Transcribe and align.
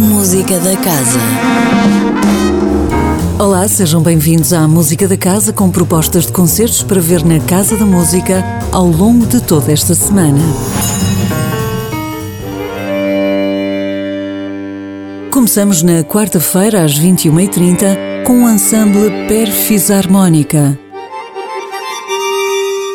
Música 0.00 0.58
da 0.58 0.76
Casa. 0.76 1.18
Olá, 3.38 3.66
sejam 3.68 4.02
bem-vindos 4.02 4.52
à 4.52 4.66
Música 4.66 5.06
da 5.06 5.16
Casa 5.16 5.52
com 5.52 5.70
propostas 5.70 6.26
de 6.26 6.32
concertos 6.32 6.82
para 6.82 7.00
ver 7.00 7.24
na 7.24 7.40
Casa 7.40 7.76
da 7.76 7.84
Música 7.84 8.44
ao 8.70 8.86
longo 8.86 9.26
de 9.26 9.42
toda 9.42 9.72
esta 9.72 9.94
semana. 9.94 10.40
Começamos 15.30 15.82
na 15.82 16.02
quarta-feira 16.02 16.84
às 16.84 16.98
21h30 16.98 18.24
com 18.24 18.44
o 18.44 18.50
ensemble 18.50 19.10
Perfisarmónica. 19.28 20.78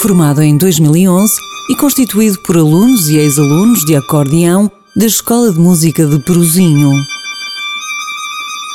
Formado 0.00 0.42
em 0.42 0.56
2011 0.56 1.34
e 1.70 1.76
constituído 1.76 2.38
por 2.42 2.56
alunos 2.56 3.08
e 3.08 3.16
ex-alunos 3.16 3.80
de 3.84 3.96
acordeão 3.96 4.70
da 4.98 5.06
Escola 5.06 5.52
de 5.52 5.60
Música 5.60 6.04
de 6.04 6.18
Peruzinho. 6.18 6.90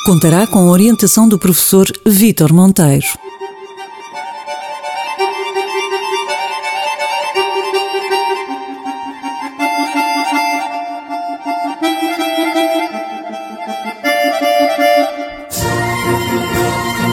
Contará 0.05 0.47
com 0.47 0.59
a 0.59 0.71
orientação 0.71 1.27
do 1.27 1.37
professor 1.37 1.85
Vítor 2.05 2.53
Monteiro. 2.53 3.05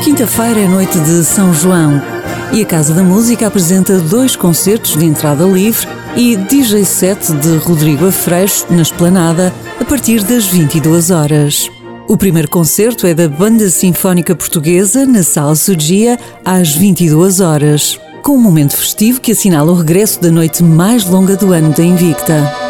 Quinta-feira 0.05 0.61
é 0.61 0.69
noite 0.69 0.97
de 1.01 1.25
São 1.25 1.53
João 1.53 2.01
e 2.53 2.63
a 2.63 2.65
Casa 2.65 2.95
da 2.95 3.03
Música 3.03 3.49
apresenta 3.49 3.99
dois 3.99 4.37
concertos 4.37 4.97
de 4.97 5.05
entrada 5.05 5.45
livre 5.45 6.00
e 6.17 6.37
DJ 6.37 6.85
set 6.85 7.33
de 7.33 7.57
Rodrigo 7.59 8.07
Afreixo 8.07 8.67
na 8.71 8.83
Esplanada 8.83 9.53
a 9.79 9.85
partir 9.85 10.23
das 10.23 10.47
22 10.47 11.11
horas. 11.11 11.71
O 12.09 12.17
primeiro 12.17 12.49
concerto 12.49 13.07
é 13.07 13.15
da 13.15 13.29
Banda 13.29 13.69
Sinfónica 13.69 14.35
Portuguesa 14.35 15.07
na 15.07 15.23
Sala 15.23 15.55
Sugia 15.55 16.19
às 16.45 16.75
22 16.75 17.41
horas, 17.41 17.99
com 18.23 18.33
um 18.33 18.41
momento 18.41 18.77
festivo 18.77 19.21
que 19.21 19.33
assinala 19.33 19.71
o 19.71 19.77
regresso 19.77 20.21
da 20.21 20.31
noite 20.31 20.63
mais 20.63 21.05
longa 21.05 21.37
do 21.37 21.53
ano 21.53 21.73
da 21.73 21.83
Invicta. 21.83 22.70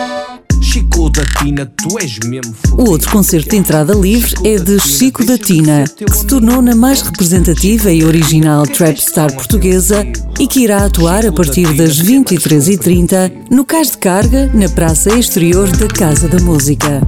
Tu 1.01 1.99
és 1.99 2.19
mesmo 2.27 2.55
O 2.77 2.91
outro 2.91 3.11
concerto 3.11 3.49
de 3.49 3.57
entrada 3.57 3.95
livre 3.95 4.35
é 4.45 4.59
de 4.59 4.79
Chico 4.79 5.25
da 5.25 5.39
Tina, 5.39 5.85
que 5.85 6.15
se 6.15 6.27
tornou 6.27 6.61
na 6.61 6.75
mais 6.75 7.01
representativa 7.01 7.91
e 7.91 8.05
original 8.05 8.67
trap 8.67 9.01
star 9.01 9.33
portuguesa 9.33 10.07
e 10.39 10.47
que 10.47 10.61
irá 10.61 10.85
atuar 10.85 11.25
a 11.25 11.33
partir 11.33 11.73
das 11.73 11.99
23h30 12.03 13.33
no 13.51 13.65
Cais 13.65 13.93
de 13.93 13.97
Carga, 13.99 14.51
na 14.53 14.69
praça 14.69 15.19
exterior 15.19 15.75
da 15.75 15.89
Casa 15.89 16.29
da 16.29 16.39
Música. 16.39 17.01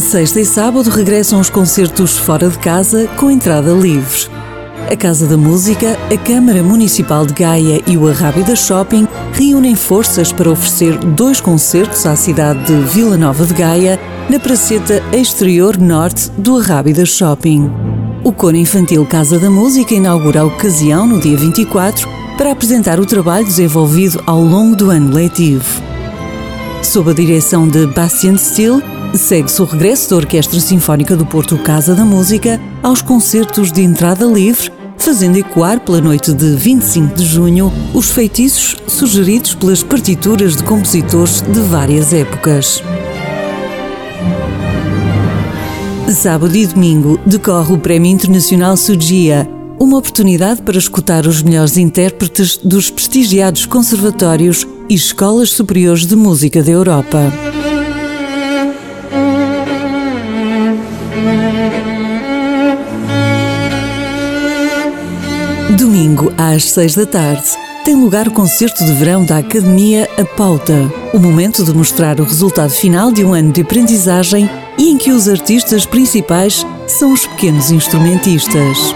Sexta 0.00 0.40
e 0.40 0.46
sábado 0.46 0.88
regressam 0.88 1.40
os 1.40 1.50
concertos 1.50 2.16
fora 2.16 2.48
de 2.48 2.58
casa 2.58 3.08
com 3.16 3.28
entrada 3.28 3.72
livre. 3.72 4.39
A 4.90 4.96
Casa 4.96 5.24
da 5.24 5.36
Música, 5.36 5.96
a 6.12 6.16
Câmara 6.18 6.64
Municipal 6.64 7.24
de 7.24 7.32
Gaia 7.32 7.80
e 7.86 7.96
o 7.96 8.08
Arrábida 8.08 8.56
Shopping 8.56 9.06
reúnem 9.32 9.76
forças 9.76 10.32
para 10.32 10.50
oferecer 10.50 10.98
dois 10.98 11.40
concertos 11.40 12.04
à 12.06 12.16
cidade 12.16 12.64
de 12.64 12.74
Vila 12.92 13.16
Nova 13.16 13.46
de 13.46 13.54
Gaia, 13.54 14.00
na 14.28 14.40
praceta 14.40 15.00
exterior 15.12 15.78
norte 15.78 16.28
do 16.36 16.58
Arrábida 16.58 17.06
Shopping. 17.06 17.70
O 18.24 18.32
coro 18.32 18.56
infantil 18.56 19.06
Casa 19.06 19.38
da 19.38 19.48
Música 19.48 19.94
inaugura 19.94 20.40
a 20.40 20.44
ocasião 20.44 21.06
no 21.06 21.20
dia 21.20 21.36
24 21.36 22.08
para 22.36 22.50
apresentar 22.50 22.98
o 22.98 23.06
trabalho 23.06 23.46
desenvolvido 23.46 24.20
ao 24.26 24.42
longo 24.42 24.74
do 24.74 24.90
ano 24.90 25.14
letivo. 25.14 25.80
Sob 26.82 27.12
a 27.12 27.14
direção 27.14 27.68
de 27.68 27.86
Bastian 27.86 28.36
Steele, 28.36 28.82
segue-se 29.14 29.62
o 29.62 29.66
regresso 29.66 30.10
da 30.10 30.16
Orquestra 30.16 30.58
Sinfónica 30.58 31.16
do 31.16 31.24
Porto 31.24 31.56
Casa 31.58 31.94
da 31.94 32.04
Música 32.04 32.60
aos 32.82 33.00
concertos 33.00 33.70
de 33.70 33.82
entrada 33.82 34.24
livre, 34.24 34.79
fazendo 35.00 35.36
ecoar 35.36 35.80
pela 35.80 36.00
noite 36.00 36.32
de 36.32 36.54
25 36.54 37.14
de 37.14 37.24
junho 37.24 37.72
os 37.94 38.10
feitiços 38.10 38.76
sugeridos 38.86 39.54
pelas 39.54 39.82
partituras 39.82 40.56
de 40.56 40.62
compositores 40.62 41.40
de 41.40 41.60
várias 41.60 42.12
épocas. 42.12 42.82
Sábado 46.12 46.54
e 46.56 46.66
domingo 46.66 47.18
decorre 47.24 47.72
o 47.72 47.78
Prémio 47.78 48.10
Internacional 48.10 48.76
Sugia, 48.76 49.48
uma 49.78 49.96
oportunidade 49.96 50.60
para 50.60 50.76
escutar 50.76 51.26
os 51.26 51.42
melhores 51.42 51.76
intérpretes 51.76 52.58
dos 52.58 52.90
prestigiados 52.90 53.64
conservatórios 53.64 54.66
e 54.88 54.94
escolas 54.94 55.50
superiores 55.50 56.04
de 56.04 56.16
música 56.16 56.62
da 56.62 56.70
Europa. 56.70 57.32
Domingo, 65.76 66.32
às 66.36 66.70
seis 66.70 66.94
da 66.94 67.06
tarde, 67.06 67.44
tem 67.84 67.94
lugar 67.94 68.26
o 68.26 68.32
concerto 68.32 68.84
de 68.84 68.92
verão 68.92 69.24
da 69.24 69.38
Academia 69.38 70.08
A 70.18 70.24
Pauta, 70.24 70.74
o 71.14 71.18
momento 71.18 71.64
de 71.64 71.72
mostrar 71.72 72.20
o 72.20 72.24
resultado 72.24 72.70
final 72.70 73.12
de 73.12 73.24
um 73.24 73.32
ano 73.32 73.52
de 73.52 73.62
aprendizagem 73.62 74.50
e 74.76 74.90
em 74.90 74.98
que 74.98 75.12
os 75.12 75.28
artistas 75.28 75.86
principais 75.86 76.66
são 76.86 77.12
os 77.12 77.24
pequenos 77.24 77.70
instrumentistas. 77.70 78.94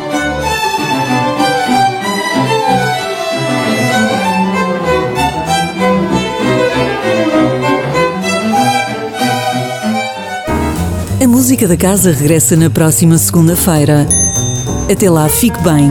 A 11.23 11.29
música 11.29 11.69
da 11.69 11.77
casa 11.77 12.13
regressa 12.13 12.57
na 12.57 12.69
próxima 12.69 13.17
segunda-feira. 13.17 14.07
Até 14.91 15.09
lá, 15.09 15.29
fique 15.29 15.59
bem, 15.63 15.91